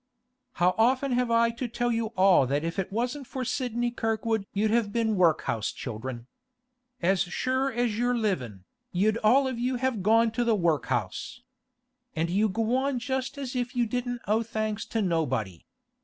[0.53, 4.47] 'How often have I to tell you all that if it wasn't for Sidney Kirkwood
[4.51, 6.25] you'd have been workhouse children?
[7.03, 11.43] As sure as you're livin', you'd all of you have gone to the workhouse!
[12.15, 15.67] And you go on just as if you didn't owe thanks to nobody.